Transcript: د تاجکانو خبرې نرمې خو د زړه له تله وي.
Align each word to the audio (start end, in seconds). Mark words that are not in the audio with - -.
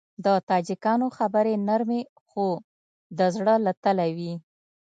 د 0.25 0.27
تاجکانو 0.49 1.07
خبرې 1.17 1.53
نرمې 1.67 2.01
خو 2.27 2.47
د 3.17 3.19
زړه 3.35 3.55
له 3.65 3.71
تله 3.83 4.07
وي. 4.17 4.33